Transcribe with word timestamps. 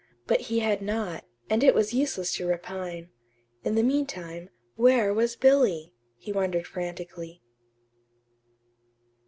but 0.25 0.39
he 0.49 0.61
had 0.61 0.81
not; 0.81 1.25
and 1.47 1.63
it 1.63 1.75
was 1.75 1.93
useless 1.93 2.33
to 2.33 2.47
repine. 2.47 3.09
In 3.63 3.75
the 3.75 3.83
meantime, 3.83 4.49
where 4.75 5.13
was 5.13 5.35
Billy, 5.35 5.93
he 6.17 6.31
wondered 6.31 6.65
frantically. 6.65 7.43